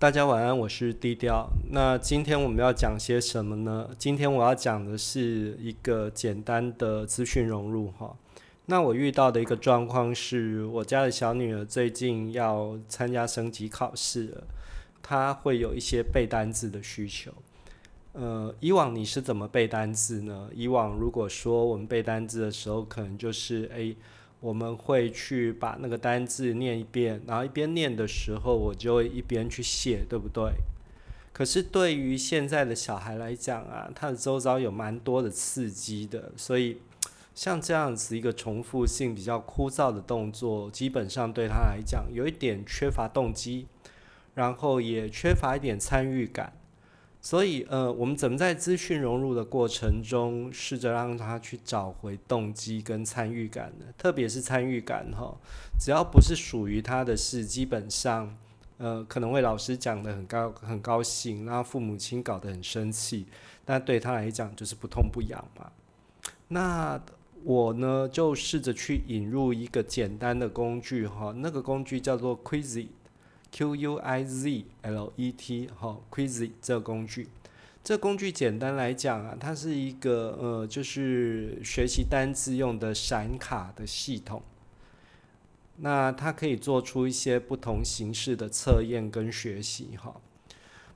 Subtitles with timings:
[0.00, 1.46] 大家晚安，我是低调。
[1.72, 3.90] 那今天我们要讲些什么呢？
[3.98, 8.16] 今天我要讲的是一个简单的资讯融入哈。
[8.64, 14.44] 那我遇到的一个状况是，我家的小女儿最近要参加升级考试了，
[15.02, 17.30] 她会有一些背单字的需求。
[18.14, 20.48] 呃，以往你是怎么背单字呢？
[20.54, 23.94] 以往如果说我们背单字的时候，可能就是诶，
[24.40, 30.52] 我们会去把那个单字念一遍，然后一边念的时候，我就一边去写，对不对？
[31.32, 36.78] 可是对于现在的小孩来讲啊，他的周遭有蛮多的刺激的，所以
[37.34, 43.66] 像这样子一个重复性比较枯燥的动作，基本上对他来讲有一点缺乏动机，
[44.34, 46.52] 然后也缺乏一点参与感。
[47.22, 53.84] 所以，呃，我们怎么在资讯融入的过程中，试着让他去找回动机跟参与感呢？
[53.98, 55.36] 特别是参与感，哈，
[55.78, 58.34] 只要不是属于他的事，基本上，
[58.78, 63.26] 呃，可能会老师讲的很高很高兴，然后父母亲搞得很生气，
[63.66, 65.70] 但对他来讲就是不痛不痒嘛。
[66.48, 66.98] 那
[67.44, 72.86] 我呢，就试着去引入一个简单的工具，哈，那个工具叫做 Quizy。
[73.52, 77.28] Q U I Z L E T 哈，Quiz 这个工具，
[77.82, 84.42] 这工具简单来讲啊，它是一个呃，就是学习单字用的闪卡的系统。
[85.82, 90.14] 那它可以做出一些不同形式的测验跟学习哈。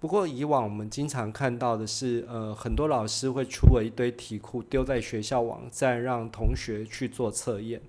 [0.00, 7.80] 不过以往我们经常看到的是，呃，很多老师会出了一堆题库丢在学校网站，让同学去做测验。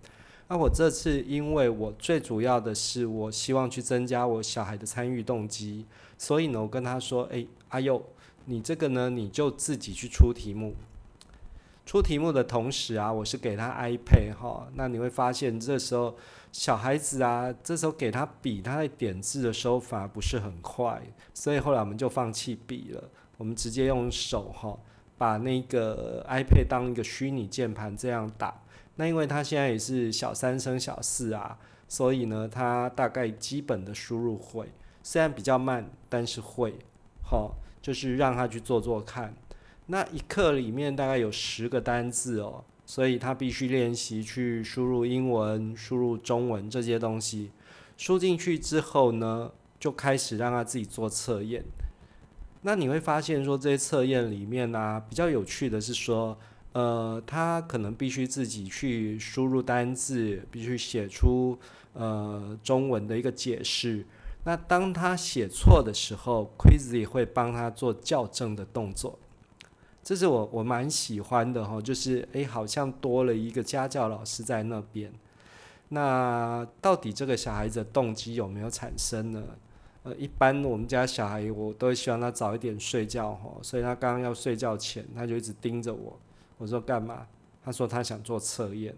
[0.47, 5.85] 那我这次，因为我最主要的是，我希望去增加我小孩的参与动机，
[6.17, 8.03] 所以呢，我跟他说：“诶，阿佑，
[8.45, 10.75] 你这个呢，你就自己去出题目。
[11.85, 14.67] 出题目的同时啊，我是给他 iPad 哈。
[14.75, 16.15] 那你会发现，这时候
[16.51, 21.01] 小孩子啊，这时候给他笔，他在点字的时候反而不是很快，
[21.33, 23.03] 所以后来我们就放弃笔了，
[23.37, 24.77] 我们直接用手哈，
[25.17, 28.61] 把那个 iPad 当一个虚拟键盘这样打。”
[28.95, 31.57] 那因为他现在也是小三升小四啊，
[31.87, 36.75] 所以呢，他大概基本的输入会，虽然比较慢，但是会，
[37.23, 39.33] 好，就是让他去做做看。
[39.87, 47.51] 那一课里面大概有十个单字哦，所以他必须练习去输入英文、输入中文这些东西。
[47.97, 51.65] 输进去之后呢，就开始让他自己做测验。
[52.63, 56.37] 那你会发现说，这些测验里面呢，比较有趣的是说。
[56.73, 61.55] 呃，他可能必须自己去输入单字，必须写出
[61.93, 64.03] 呃中文的一个解释。
[64.43, 69.19] 那当他写错的时候，Quizy 会帮他做校正的动作。
[70.03, 75.13] 这是我我蛮喜欢的哈，就是诶，好像多了一个家教老师在那边。
[75.89, 79.43] 那到底这个小孩子的动机有没有产生呢？
[80.03, 86.19] 呃，一般我们家小孩我都希望他早一点睡觉哈，所以他刚刚要睡觉前，他就一直盯着我。
[86.57, 87.25] 我说干嘛？
[87.63, 88.93] 他说他想做测验，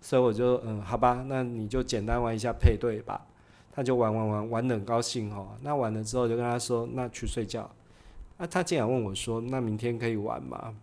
[0.00, 3.26] 所以我就嗯，好吧，那你就简单玩一下配对吧。
[3.70, 5.48] 他就玩玩玩玩的很高兴哦。
[5.60, 7.70] 那玩了之后就跟他说，那去睡觉。
[8.38, 10.74] 那他竟然问我说，那明天可以玩吗？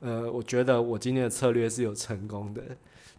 [0.00, 2.62] 呃，我觉得我今天的策略是有成功的。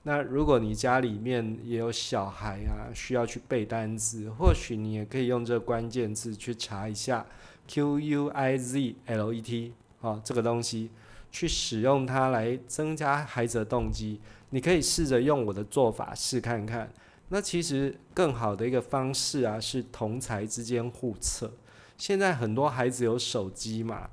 [0.03, 7.25] 那如果你家里面也有小孩啊，需要去背单词，或许你也可以用这个关键字去查一下
[7.67, 10.89] Q U I Z L E T 啊，这个东西。
[11.29, 14.19] 去使用它来增加孩子的动机，
[14.51, 16.89] 你可以试着用我的做法试看看。
[17.27, 21.51] 那其实更好的一个方式啊，是同才之间互测。
[21.97, 24.09] 现在很多孩子有手机嘛，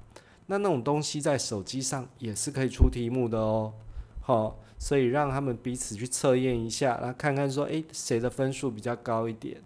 [0.47, 3.72] 那那种东西在手机上也是可以出题目的哦。
[4.21, 9.60] 好，所以让他们彼此去测验一下，然后看看说，诶，谁的分数比较高一点。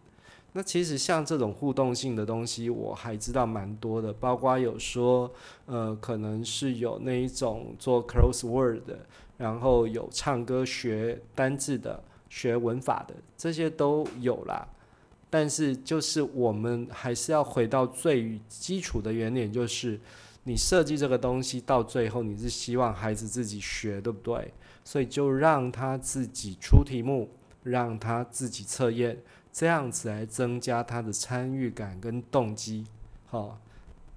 [0.54, 5.30] 那其实像这种互动性的东西，我还知道蛮多的，包括有说，
[5.66, 8.98] 呃，可能是有那一种做 close word 的，
[9.36, 14.66] 然后有唱歌学单字的，学文法的，这些都有啦。
[15.30, 20.00] 但是就是我们还是要回到最基础的原点，就是
[20.48, 24.50] 你设计这个东西到最后，你是希望孩子自己学，对不对？
[24.82, 27.28] 所以就让他自己出题目，
[27.64, 29.18] 让他自己测验。
[29.52, 32.86] 这样子来增加他的参与感跟动机，
[33.26, 33.60] 好，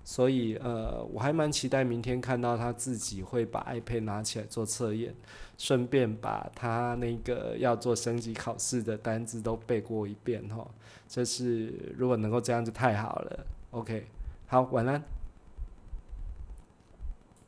[0.05, 5.13] 所以呃，我还蛮期待明天看到他自己会把 iPad 拿起来做测验，
[5.57, 10.65] 顺便把他那个要做升级考试的单子都背过一遍哈。
[11.09, 13.45] 这是如果能够这样就太好了。
[13.71, 14.07] OK，
[14.47, 15.03] 好，晚安。